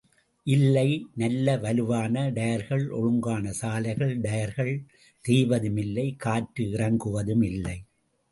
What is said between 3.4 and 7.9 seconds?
சாலைகள் டயர்கள் தேய்வதும் இல்லை காற்று இறங்குவதும் இல்லை.